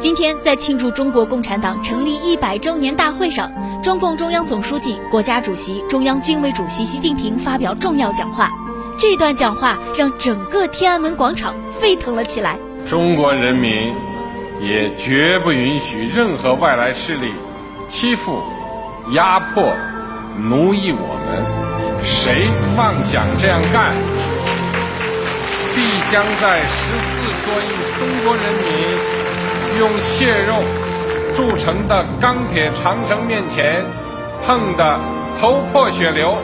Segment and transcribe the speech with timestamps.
[0.00, 3.50] 今天，在庆祝中国共产党成立一百周年大会上，
[3.82, 8.48] 中共中央总书记、国家主席、中央军委主席习近平发表重要讲话。
[8.96, 12.56] 这段讲话让整个天安门广场沸腾了起来。
[12.86, 13.92] 中国人民
[14.60, 17.32] 也绝不允许任何外来势力
[17.88, 18.40] 欺负、
[19.10, 19.74] 压迫、
[20.48, 22.04] 奴役我们。
[22.04, 22.46] 谁
[22.76, 23.92] 妄想这样干，
[25.74, 27.66] 必将在十四多亿
[27.98, 29.17] 中国人民。
[29.78, 30.54] 用蟹肉
[31.32, 33.84] 铸成的钢铁长城面前，
[34.44, 34.98] 碰得
[35.40, 36.36] 头破血流。